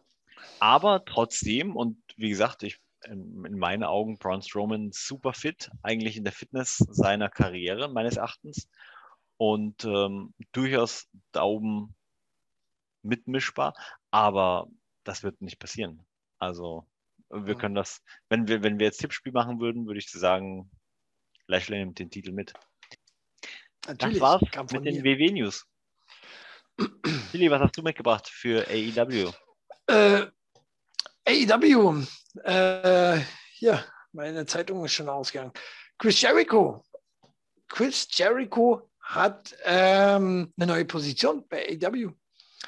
[0.59, 6.17] Aber trotzdem, und wie gesagt, ich in, in meinen Augen Braun Strowman super fit, eigentlich
[6.17, 8.69] in der Fitness seiner Karriere, meines Erachtens.
[9.37, 11.95] Und ähm, durchaus Daumen
[13.03, 13.75] mitmischbar,
[14.11, 14.67] aber
[15.03, 16.05] das wird nicht passieren.
[16.39, 16.87] Also
[17.29, 20.69] wir können das, wenn wir, wenn wir jetzt Tippspiel machen würden, würde ich sagen,
[21.47, 22.53] Lashley nimmt den Titel mit.
[23.87, 25.65] Natürlich, das war's mit den WW-News.
[27.31, 29.31] Billy, was hast du mitgebracht für AEW?
[29.87, 30.27] Äh,
[31.25, 32.03] AEW,
[32.43, 33.21] äh,
[33.59, 35.51] ja, meine Zeitung ist schon ausgegangen.
[35.97, 36.83] Chris Jericho.
[37.67, 42.11] Chris Jericho hat ähm, eine neue Position bei AEW.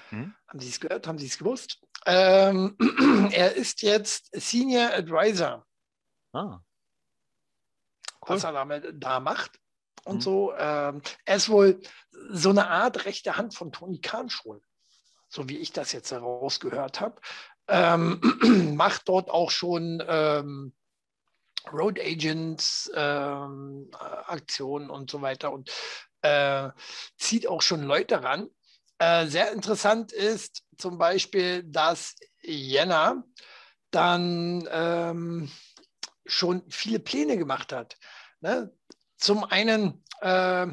[0.10, 0.34] Hm?
[0.48, 1.06] Haben Sie es gehört?
[1.06, 1.82] Haben Sie es gewusst?
[2.06, 2.78] Ähm,
[3.32, 5.66] er ist jetzt Senior Advisor.
[6.32, 6.60] Ah.
[8.22, 8.36] Cool.
[8.36, 9.60] Was er damit da macht
[10.06, 10.22] und mhm.
[10.22, 10.54] so.
[10.58, 11.82] Ähm, er ist wohl
[12.30, 14.62] so eine Art rechte Hand von Tony Khan schon,
[15.28, 17.20] so wie ich das jetzt herausgehört habe.
[17.68, 18.22] Ähm,
[18.76, 20.74] macht dort auch schon ähm,
[21.72, 25.70] Road Agents ähm, Aktionen und so weiter und
[26.22, 26.70] äh,
[27.18, 28.50] zieht auch schon Leute ran.
[28.98, 33.24] Äh, sehr interessant ist zum Beispiel, dass Jänner
[33.92, 35.52] dann ähm,
[36.26, 37.98] schon viele Pläne gemacht hat.
[38.42, 38.74] Ne?
[39.18, 40.68] Zum einen, äh, äh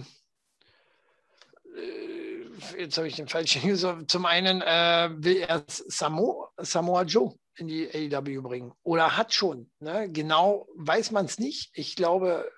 [2.78, 7.68] jetzt habe ich den falschen User, zum einen äh, will er Samo, Samoa Joe in
[7.68, 9.70] die AEW bringen oder hat schon.
[9.80, 10.10] Ne?
[10.10, 11.70] Genau weiß man es nicht.
[11.74, 12.50] Ich glaube,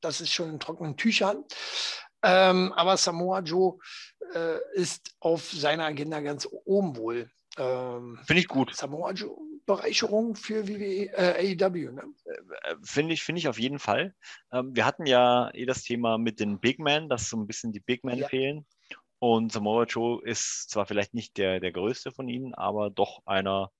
[0.00, 1.44] das ist schon in trockenen Tüchern.
[2.22, 3.78] Ähm, aber Samoa Joe
[4.34, 7.30] äh, ist auf seiner Agenda ganz oben wohl.
[7.58, 8.74] Ähm, Finde ich gut.
[8.74, 11.92] Samoa Joe, Bereicherung für WWE, äh, AEW.
[11.92, 12.02] Ne?
[12.24, 14.14] Äh, Finde ich, find ich auf jeden Fall.
[14.52, 17.72] Ähm, wir hatten ja eh das Thema mit den Big Men, dass so ein bisschen
[17.72, 18.28] die Big Men ja.
[18.28, 18.66] fehlen.
[19.18, 23.70] Und Samoa Joe ist zwar vielleicht nicht der, der größte von ihnen, aber doch einer,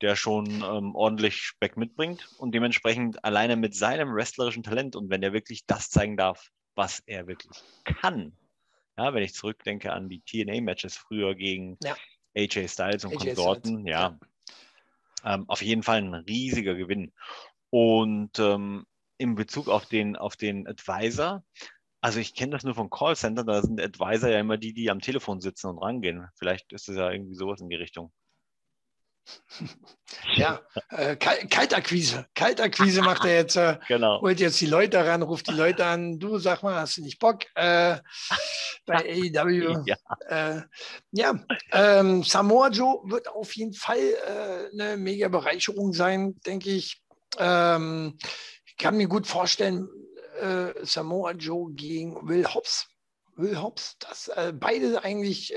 [0.00, 5.24] der schon ähm, ordentlich Speck mitbringt und dementsprechend alleine mit seinem wrestlerischen Talent und wenn
[5.24, 8.32] er wirklich das zeigen darf, was er wirklich kann.
[8.96, 11.94] Ja, wenn ich zurückdenke an die TNA-Matches früher gegen ja.
[12.36, 13.90] AJ Styles und AJ Konsorten, Styles.
[13.90, 14.18] ja,
[15.24, 17.12] ähm, auf jeden Fall ein riesiger Gewinn.
[17.70, 18.86] Und ähm,
[19.18, 21.44] in Bezug auf den, auf den Advisor,
[22.00, 25.00] also ich kenne das nur vom Callcenter, da sind Advisor ja immer die, die am
[25.00, 26.28] Telefon sitzen und rangehen.
[26.36, 28.12] Vielleicht ist es ja irgendwie sowas in die Richtung.
[30.34, 30.60] Ja,
[30.90, 32.26] äh, Kaltakquise.
[32.34, 33.56] Kaltakquise macht er jetzt.
[33.56, 34.20] Äh, genau.
[34.20, 36.18] Holt jetzt die Leute ran, ruft die Leute an.
[36.18, 37.44] Du sag mal, hast du nicht Bock?
[37.54, 37.98] Äh,
[38.86, 38.96] bei
[39.34, 39.84] AEW.
[39.84, 39.96] Ja,
[40.28, 40.62] äh,
[41.12, 41.34] ja
[41.72, 47.02] ähm, Samoa Joe wird auf jeden Fall äh, eine mega Bereicherung sein, denke ich.
[47.38, 48.18] Ähm,
[48.64, 49.88] ich kann mir gut vorstellen,
[50.40, 52.88] äh, Samoa Joe gegen Will Hobbs.
[53.36, 55.54] Will Hobbs, das äh, beide eigentlich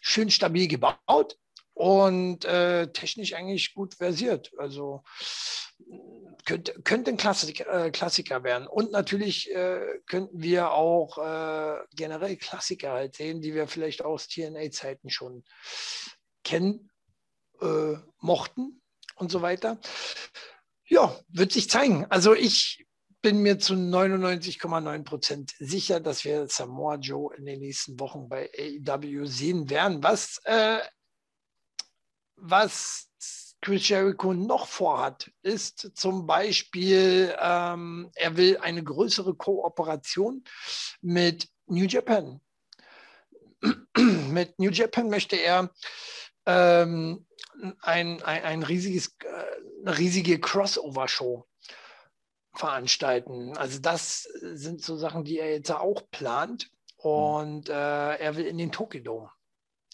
[0.00, 1.36] schön stabil gebaut
[1.74, 4.52] und äh, technisch eigentlich gut versiert.
[4.58, 5.02] Also
[6.44, 8.66] könnte, könnte ein Klassik, äh, Klassiker werden.
[8.68, 14.28] Und natürlich äh, könnten wir auch äh, generell Klassiker halt sehen, die wir vielleicht aus
[14.28, 15.44] TNA-Zeiten schon
[16.44, 16.90] kennen,
[17.60, 18.80] äh, mochten
[19.16, 19.80] und so weiter.
[20.86, 22.06] Ja, wird sich zeigen.
[22.08, 22.86] Also ich
[23.22, 28.50] bin mir zu 99,9 Prozent sicher, dass wir Samoa Joe in den nächsten Wochen bei
[28.56, 30.78] AEW sehen werden, was äh,
[32.46, 33.08] was
[33.62, 40.44] Chris Jericho noch vorhat, ist zum Beispiel, ähm, er will eine größere Kooperation
[41.00, 42.40] mit New Japan.
[43.94, 45.70] mit New Japan möchte er
[46.44, 47.26] ähm,
[47.80, 51.46] ein, ein, ein riesiges, äh, eine riesige Crossover-Show
[52.52, 53.56] veranstalten.
[53.56, 56.70] Also das sind so Sachen, die er jetzt auch plant.
[56.96, 57.72] Und äh,
[58.16, 59.30] er will in den Tokyo Dome.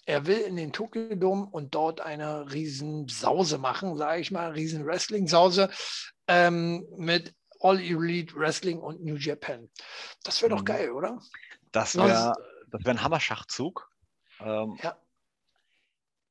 [0.06, 4.52] Er will in den Tokyo Dome und dort eine riesen Sause machen, sage ich mal,
[4.52, 5.70] riesen Wrestling-Sause
[6.26, 9.70] ähm, mit All Elite Wrestling und New Japan.
[10.24, 10.66] Das wäre doch mhm.
[10.66, 11.20] geil, oder?
[11.72, 12.34] Das wäre
[12.70, 13.90] das wär ein Hammerschachzug.
[14.40, 14.96] Ähm, ja.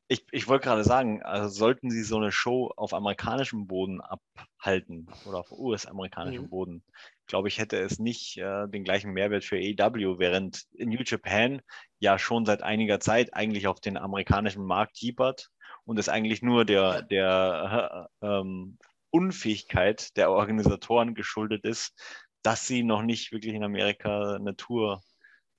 [0.07, 5.07] Ich, ich wollte gerade sagen, also sollten Sie so eine Show auf amerikanischem Boden abhalten
[5.25, 6.49] oder auf US-amerikanischem mhm.
[6.49, 6.83] Boden,
[7.29, 11.61] glaube ich, hätte es nicht äh, den gleichen Mehrwert für AEW, während New Japan
[11.99, 15.49] ja schon seit einiger Zeit eigentlich auf den amerikanischen Markt jiepert
[15.85, 18.77] und es eigentlich nur der, der äh, ähm,
[19.11, 21.93] Unfähigkeit der Organisatoren geschuldet ist,
[22.41, 25.01] dass sie noch nicht wirklich in Amerika eine Tour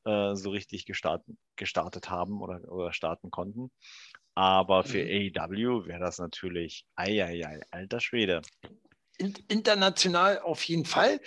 [0.04, 3.70] äh, so richtig gestartet, gestartet haben oder, oder starten konnten.
[4.34, 5.32] Aber für mhm.
[5.36, 8.42] AEW wäre das natürlich, ei, ei, ei, alter Schwede.
[9.18, 11.20] in, international auf jeden Fall.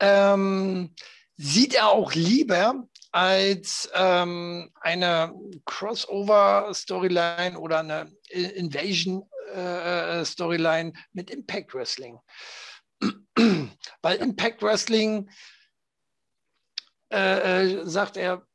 [0.00, 0.94] Ähm,
[1.36, 5.32] sieht er auch lieber als ähm, eine
[5.64, 12.18] Crossover-Storyline oder eine Invasion-Storyline äh, mit Impact Wrestling.
[14.02, 15.28] Weil Impact Wrestling,
[17.10, 18.46] äh, äh, sagt er,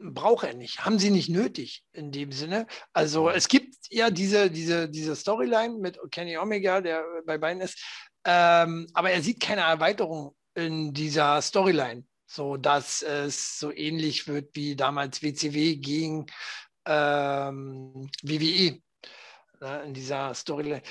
[0.00, 2.66] braucht er nicht, haben sie nicht nötig in dem Sinne.
[2.92, 7.82] Also es gibt ja diese, diese, diese Storyline mit Kenny Omega, der bei beiden ist,
[8.24, 14.54] ähm, aber er sieht keine Erweiterung in dieser Storyline, so dass es so ähnlich wird
[14.54, 16.26] wie damals WCW gegen
[16.86, 18.80] ähm, WWE
[19.60, 20.82] ne, in dieser Storyline.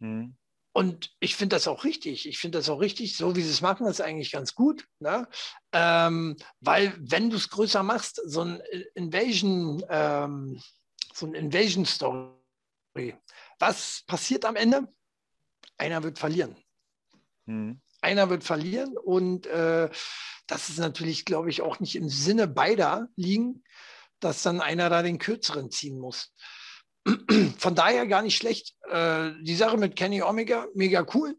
[0.00, 0.36] Mhm.
[0.72, 2.28] Und ich finde das auch richtig.
[2.28, 4.86] Ich finde das auch richtig, so wie sie es machen, ist eigentlich ganz gut.
[4.98, 5.26] Ne?
[5.72, 8.60] Ähm, weil wenn du es größer machst, so ein
[8.94, 10.60] Invasion, ähm,
[11.14, 13.16] so ein Invasion-Story,
[13.58, 14.86] was passiert am Ende?
[15.78, 16.54] Einer wird verlieren.
[17.46, 17.80] Mhm.
[18.00, 19.88] Einer wird verlieren und äh,
[20.46, 23.64] das ist natürlich, glaube ich, auch nicht im Sinne beider liegen,
[24.20, 26.32] dass dann einer da den Kürzeren ziehen muss.
[27.58, 28.74] Von daher gar nicht schlecht.
[28.90, 31.36] Äh, die Sache mit Kenny Omega, mega cool.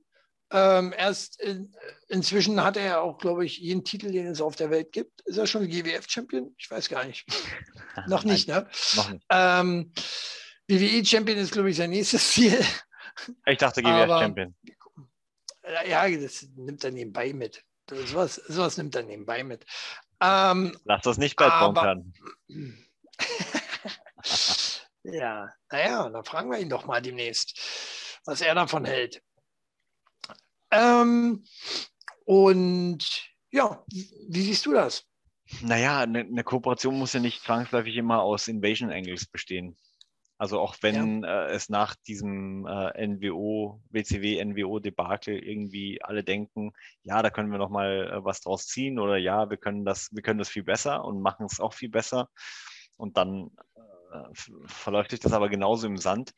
[0.49, 1.73] Ähm, erst in,
[2.07, 5.21] inzwischen hat er auch, glaube ich, jeden Titel, den es auf der Welt gibt.
[5.21, 6.55] Ist er schon GWF-Champion?
[6.57, 7.25] Ich weiß gar nicht.
[8.07, 8.67] Noch nicht, ne?
[8.95, 9.25] Noch nicht.
[9.29, 9.91] Ähm,
[10.67, 12.57] WWE-Champion ist, glaube ich, sein nächstes Ziel.
[13.45, 14.55] Ich dachte GWF-Champion.
[15.85, 17.63] Ja, das nimmt er nebenbei mit.
[17.89, 19.65] Sowas, sowas nimmt er nebenbei mit.
[20.21, 22.13] Ähm, Lass das nicht Bad werden.
[25.09, 29.21] Ja, naja, dann fragen wir ihn doch mal demnächst, was er davon hält.
[30.69, 31.45] Ähm,
[32.25, 35.05] und ja, wie siehst du das?
[35.61, 39.77] Naja, eine, eine Kooperation muss ja nicht zwangsläufig immer aus Invasion Angles bestehen.
[40.37, 41.47] Also auch wenn ja.
[41.47, 46.73] äh, es nach diesem äh, NWO, WCW, NWO-Debakel irgendwie alle denken,
[47.03, 50.09] ja, da können wir noch mal äh, was draus ziehen oder ja, wir können das,
[50.11, 52.29] wir können das viel besser und machen es auch viel besser.
[52.97, 53.49] Und dann
[54.13, 54.23] äh,
[54.65, 56.33] verläuft sich das aber genauso im Sand.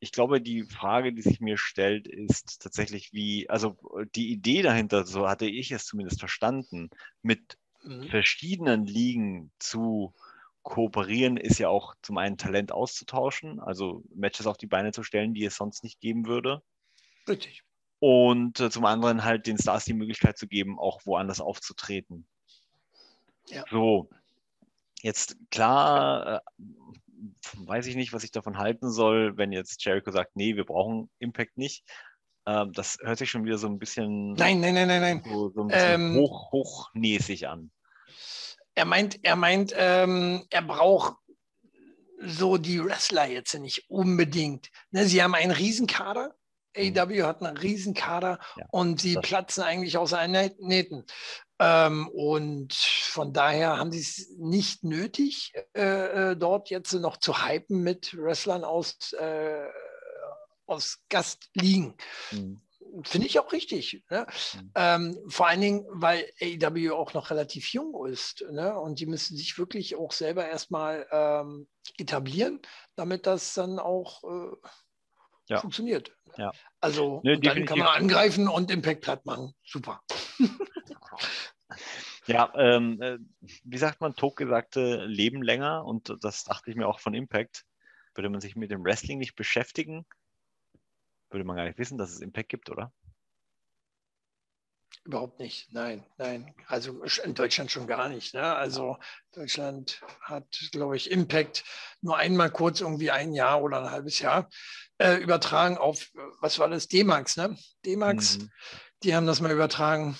[0.00, 3.76] Ich glaube, die Frage, die sich mir stellt, ist tatsächlich, wie, also
[4.14, 6.90] die Idee dahinter, so hatte ich es zumindest verstanden,
[7.22, 8.08] mit mhm.
[8.08, 10.14] verschiedenen Ligen zu
[10.68, 15.34] kooperieren, ist ja auch zum einen Talent auszutauschen, also Matches auf die Beine zu stellen,
[15.34, 16.62] die es sonst nicht geben würde.
[17.28, 17.62] Richtig.
[18.00, 22.26] Und äh, zum anderen halt den Stars die Möglichkeit zu geben, auch woanders aufzutreten.
[23.48, 23.64] Ja.
[23.70, 24.08] So,
[25.02, 26.40] Jetzt klar, äh,
[27.54, 31.08] weiß ich nicht, was ich davon halten soll, wenn jetzt Jericho sagt, nee, wir brauchen
[31.18, 31.84] Impact nicht.
[32.46, 35.22] Ähm, das hört sich schon wieder so ein bisschen, nein, nein, nein, nein, nein.
[35.24, 37.70] So, so ein bisschen ähm, hoch, hochnäsig an.
[38.78, 41.16] Er meint, er meint, ähm, er braucht
[42.20, 44.70] so die Wrestler jetzt nicht unbedingt.
[44.92, 46.36] Ne, sie haben einen Riesenkader.
[46.76, 46.96] Mhm.
[46.96, 51.04] AW hat einen Riesenkader ja, und sie platzen eigentlich aus allen Nähten.
[51.58, 57.44] Ähm, und von daher haben sie es nicht nötig, äh, äh, dort jetzt noch zu
[57.48, 59.66] hypen mit Wrestlern aus, äh,
[60.66, 61.96] aus Gastligen.
[62.30, 62.60] Mhm.
[63.04, 64.04] Finde ich auch richtig.
[64.10, 64.26] Ne?
[64.54, 64.72] Mhm.
[64.74, 68.44] Ähm, vor allen Dingen, weil AEW auch noch relativ jung ist.
[68.50, 68.78] Ne?
[68.78, 72.60] Und die müssen sich wirklich auch selber erstmal ähm, etablieren,
[72.96, 74.56] damit das dann auch äh,
[75.48, 75.60] ja.
[75.60, 76.16] funktioniert.
[76.36, 76.52] Ja.
[76.80, 79.54] Also ne, dann kann man angreifen und Impact platt machen.
[79.64, 80.02] Super.
[82.26, 83.18] Ja, ähm, äh,
[83.64, 87.64] wie sagt man, Tok sagte, leben länger und das dachte ich mir auch von Impact.
[88.14, 90.04] Würde man sich mit dem Wrestling nicht beschäftigen,
[91.30, 92.92] würde man gar nicht wissen, dass es Impact gibt, oder?
[95.04, 96.54] Überhaupt nicht, nein, nein.
[96.66, 98.34] Also in Deutschland schon gar nicht.
[98.34, 98.42] Ne?
[98.42, 98.98] Also
[99.32, 101.64] Deutschland hat, glaube ich, Impact
[102.02, 104.50] nur einmal kurz irgendwie ein Jahr oder ein halbes Jahr
[104.98, 106.10] äh, übertragen auf,
[106.40, 107.56] was war das, D-Max, ne?
[107.86, 108.50] D-Max, mhm.
[109.02, 110.18] die haben das mal übertragen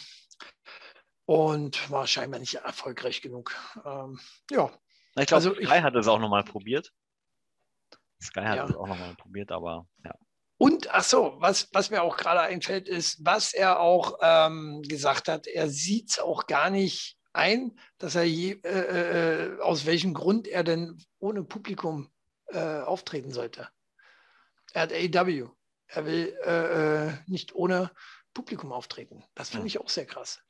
[1.27, 3.55] und war scheinbar nicht erfolgreich genug.
[3.85, 4.19] Ähm,
[4.51, 4.71] ja.
[5.17, 6.95] Ich glaube, also Sky ich, hat es auch nochmal probiert.
[8.23, 8.65] Sky hat ja.
[8.65, 10.15] es auch nochmal probiert, aber ja.
[10.59, 15.29] Und ach so, was, was mir auch gerade einfällt, ist, was er auch ähm, gesagt
[15.29, 20.15] hat, er sieht es auch gar nicht ein, dass er je, äh, äh, aus welchem
[20.15, 22.11] Grund er denn ohne Publikum
[22.49, 23.69] äh, auftreten sollte.
[24.73, 25.49] Er hat AEW.
[25.87, 27.93] Er will äh, äh, nicht ohne
[28.35, 29.25] Publikum auftreten.
[29.35, 30.43] Das finde ich auch sehr krass.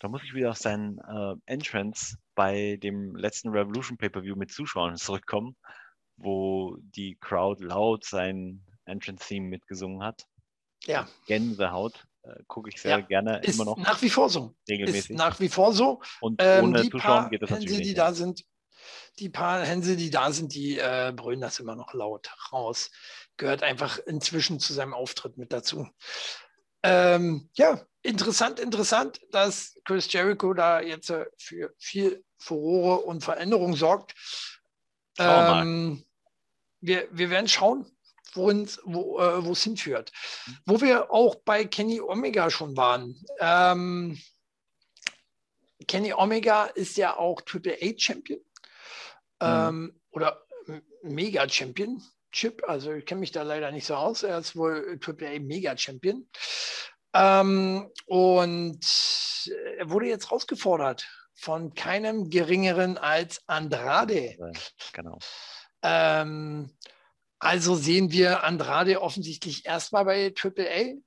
[0.00, 4.96] Da muss ich wieder auf seinen äh, Entrance bei dem letzten Revolution Pay-Per-View mit Zuschauern
[4.96, 5.56] zurückkommen,
[6.16, 10.26] wo die Crowd laut sein Entrance-Theme mitgesungen hat.
[10.84, 11.08] Ja.
[11.26, 12.06] Gänsehaut.
[12.22, 13.76] Äh, Gucke ich sehr ja, gerne ist immer noch.
[13.78, 14.54] Nach wie vor so.
[14.68, 15.10] Regelmäßig.
[15.10, 16.02] Ist nach wie vor so.
[16.20, 17.98] Und ähm, ohne die Zuschauer geht das Hänse, natürlich die nicht.
[17.98, 18.44] da sind,
[19.18, 22.90] die paar Hänse, die da sind, die äh, brüllen das immer noch laut raus.
[23.36, 25.88] Gehört einfach inzwischen zu seinem Auftritt mit dazu.
[26.82, 33.76] Ähm, ja, interessant, interessant, dass Chris Jericho da jetzt äh, für viel Furore und Veränderung
[33.76, 34.14] sorgt.
[35.18, 36.04] Ähm,
[36.80, 37.86] wir, wir werden schauen,
[38.36, 40.12] wohin's, wo äh, es hinführt.
[40.66, 43.16] Wo wir auch bei Kenny Omega schon waren.
[43.38, 44.20] Ähm,
[45.86, 48.38] Kenny Omega ist ja auch Triple A Champion
[49.40, 49.46] mhm.
[49.46, 50.42] ähm, oder
[51.02, 52.02] Mega Champion.
[52.32, 54.22] Chip, also ich kenne mich da leider nicht so aus.
[54.22, 56.28] Er ist wohl Triple A Mega Champion.
[57.12, 58.86] Ähm, und
[59.78, 64.36] er wurde jetzt rausgefordert von keinem geringeren als Andrade.
[64.92, 65.18] Genau.
[65.82, 66.76] Ähm,
[67.40, 71.00] also sehen wir Andrade offensichtlich erstmal bei AAA.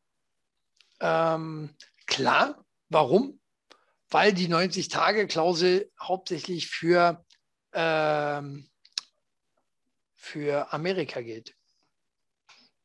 [0.99, 1.69] Ähm,
[2.07, 3.39] klar, warum?
[4.09, 7.23] Weil die 90-Tage-Klausel hauptsächlich für,
[7.73, 8.67] ähm,
[10.15, 11.55] für Amerika gilt.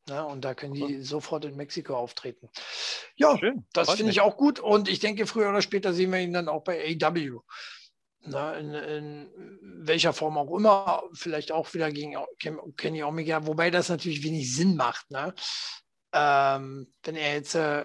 [0.09, 2.49] Ja, und da können die sofort in Mexiko auftreten.
[3.17, 4.59] Ja, Schön, das finde ich auch gut.
[4.61, 7.41] Und ich denke, früher oder später sehen wir ihn dann auch bei AW.
[8.31, 12.17] Na, in, in, welcher Form auch immer, vielleicht auch wieder gegen
[12.77, 15.11] Kenny Omega, wobei das natürlich wenig Sinn macht.
[15.11, 15.35] Ne?
[16.13, 17.85] Ähm, wenn er jetzt äh,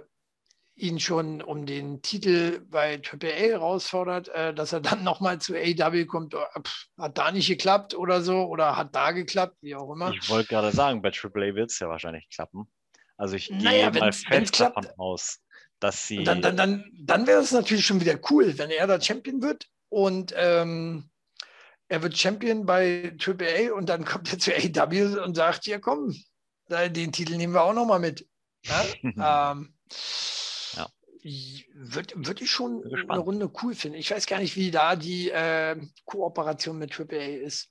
[0.76, 5.56] ihn schon um den Titel bei Triple A herausfordert, äh, dass er dann nochmal zu
[5.56, 9.76] AW kommt, äh, pff, hat da nicht geklappt oder so, oder hat da geklappt, wie
[9.76, 10.12] auch immer.
[10.12, 12.68] Ich wollte gerade sagen, bei Triple A wird es ja wahrscheinlich klappen.
[13.18, 15.40] Also ich naja, gehe mal fest davon aus,
[15.80, 16.24] dass sie.
[16.24, 19.68] Dann, dann, dann, dann wäre es natürlich schon wieder cool, wenn er da Champion wird
[19.94, 21.10] und ähm,
[21.88, 25.80] er wird Champion bei Triple A und dann kommt er zu AW und sagt, ja
[25.80, 26.16] komm,
[26.70, 28.28] den Titel nehmen wir auch nochmal mit.
[28.64, 28.84] Ja?
[29.54, 29.74] ähm,
[31.74, 33.98] würde würd ich schon eine Runde cool finden.
[33.98, 37.70] Ich weiß gar nicht, wie da die äh, Kooperation mit AAA ist,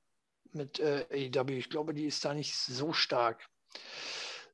[0.52, 1.50] mit äh, AEW.
[1.50, 3.46] Ich glaube, die ist da nicht so stark.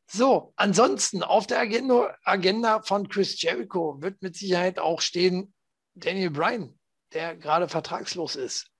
[0.07, 5.53] So, ansonsten auf der Agenda, Agenda von Chris Jericho wird mit Sicherheit auch stehen
[5.95, 6.78] Daniel Bryan,
[7.13, 8.71] der gerade vertragslos ist.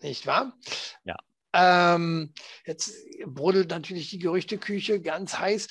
[0.00, 0.56] Nicht wahr?
[1.04, 1.16] Ja.
[1.52, 2.32] Ähm,
[2.64, 2.94] jetzt
[3.26, 5.68] brodelt natürlich die Gerüchteküche ganz heiß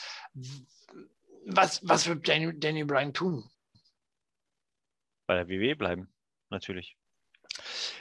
[1.55, 3.49] was, was wird Danny, Danny Bryan tun?
[5.27, 6.11] Bei der WWE bleiben,
[6.49, 6.97] natürlich.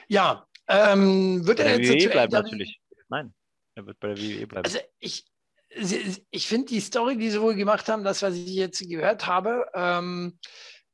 [0.08, 2.80] Ja, ähm, wird bei er der jetzt WWE bleiben natürlich.
[3.08, 3.34] Nein,
[3.74, 4.64] er wird bei der WWE bleiben.
[4.64, 5.26] Also ich,
[6.30, 9.66] ich finde die Story, die sie wohl gemacht haben, das, was ich jetzt gehört habe,
[9.74, 10.38] ähm,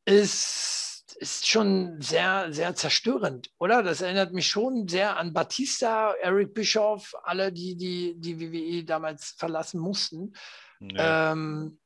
[0.05, 3.83] ist, ist schon sehr, sehr zerstörend, oder?
[3.83, 9.35] Das erinnert mich schon sehr an Batista, Eric Bischoff, alle, die die, die WWE damals
[9.39, 10.35] verlassen mussten.
[10.81, 10.95] Nee.
[10.99, 11.79] Ähm,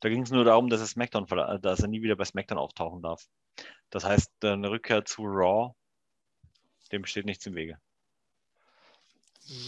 [0.00, 1.26] da ging es nur darum, dass er, SmackDown,
[1.60, 3.24] dass er nie wieder bei SmackDown auftauchen darf.
[3.90, 5.74] Das heißt, eine Rückkehr zu Raw,
[6.92, 7.78] dem steht nichts im Wege.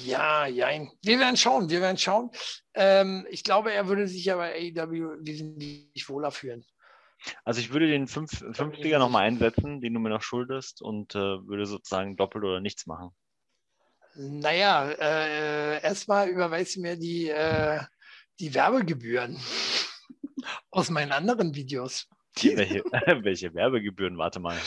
[0.05, 0.69] Ja, ja.
[1.03, 2.31] Wir werden schauen, wir werden schauen.
[2.75, 6.67] Ähm, ich glaube, er würde sich ja bei AEW wesentlich wohler fühlen.
[7.45, 11.67] Also ich würde den 50er nochmal einsetzen, den du mir noch schuldest und äh, würde
[11.67, 13.11] sozusagen doppelt oder nichts machen.
[14.15, 17.81] Naja, äh, erstmal überweist du mir die, äh,
[18.41, 19.39] die Werbegebühren
[20.71, 22.09] aus meinen anderen Videos.
[22.43, 22.85] Welche,
[23.25, 24.19] welche Werbegebühren?
[24.19, 24.59] Warte mal.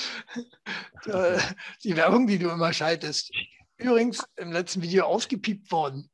[1.83, 3.31] Die Werbung, die du immer schaltest.
[3.77, 6.09] Übrigens im letzten Video ausgepiept worden.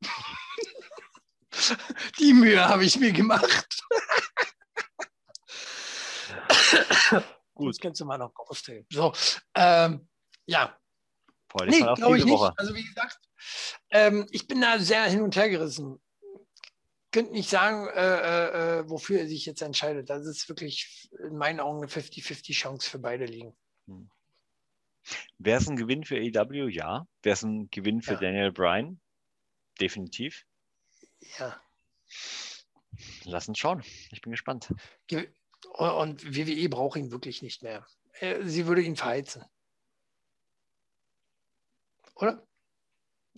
[2.18, 3.82] Die Mühe habe ich mir gemacht.
[7.54, 7.70] Gut.
[7.70, 8.86] Das kannst du mal noch raustreten.
[8.92, 9.12] So,
[9.54, 10.08] ähm,
[10.46, 10.78] ja.
[11.66, 12.34] Nee, glaube ich nicht.
[12.34, 12.52] Woche.
[12.56, 13.18] Also wie gesagt,
[13.90, 15.98] ähm, ich bin da sehr hin und her gerissen
[17.10, 20.10] könnte nicht sagen, äh, äh, äh, wofür er sich jetzt entscheidet.
[20.10, 23.56] Das ist wirklich in meinen Augen eine 50-50 Chance für beide liegen.
[23.86, 24.10] Hm.
[25.38, 26.68] Wäre es ein Gewinn für AEW?
[26.68, 27.06] Ja.
[27.22, 28.20] Wäre es ein Gewinn für ja.
[28.20, 29.00] Daniel Bryan?
[29.80, 30.44] Definitiv.
[31.38, 31.60] Ja.
[33.24, 33.82] Lass uns schauen.
[34.10, 34.72] Ich bin gespannt.
[35.74, 37.86] Und WWE braucht ihn wirklich nicht mehr.
[38.20, 39.44] Äh, sie würde ihn verheizen.
[42.16, 42.42] Oder?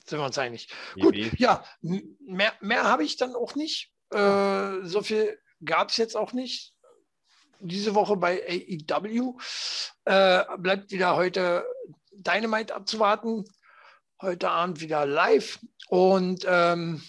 [0.07, 0.69] Sind wir uns einig.
[0.95, 3.93] Gut, ja, mehr, mehr habe ich dann auch nicht.
[4.11, 6.75] Äh, so viel gab es jetzt auch nicht.
[7.61, 9.39] Diese Woche bei AEW
[10.07, 11.67] äh, bleibt wieder heute
[12.13, 13.45] Dynamite abzuwarten.
[14.23, 15.59] Heute Abend wieder live.
[15.89, 17.03] Und ähm,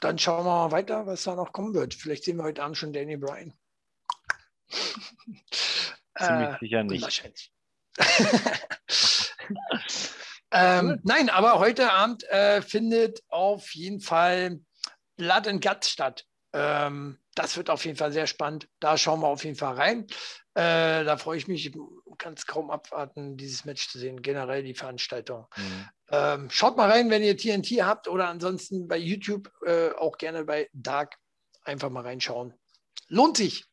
[0.00, 1.94] dann schauen wir mal weiter, was da noch kommen wird.
[1.94, 3.52] Vielleicht sehen wir heute Abend schon Danny Bryan.
[4.70, 7.02] Ziemlich äh, sicher nicht.
[7.02, 7.52] Wahrscheinlich.
[10.50, 14.60] Ähm, nein, aber heute Abend äh, findet auf jeden Fall
[15.16, 16.24] Blood and Guts statt.
[16.54, 18.68] Ähm, das wird auf jeden Fall sehr spannend.
[18.80, 20.06] Da schauen wir auf jeden Fall rein.
[20.54, 21.66] Äh, da freue ich mich.
[21.66, 21.76] Ich
[22.16, 24.22] kann es kaum abwarten, dieses Match zu sehen.
[24.22, 25.46] Generell die Veranstaltung.
[25.56, 25.88] Mhm.
[26.10, 30.44] Ähm, schaut mal rein, wenn ihr TNT habt oder ansonsten bei YouTube äh, auch gerne
[30.44, 31.16] bei Dark
[31.62, 32.54] einfach mal reinschauen.
[33.08, 33.66] Lohnt sich.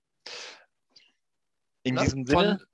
[1.86, 2.68] In ne, diesem Sinne, Von,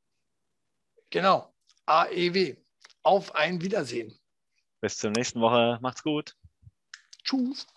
[1.09, 1.53] genau,
[1.85, 2.55] AEW.
[3.03, 4.17] Auf ein Wiedersehen.
[4.79, 5.77] bis zur nächsten Woche.
[5.81, 6.35] Macht's gut.
[7.23, 7.67] Tschüss.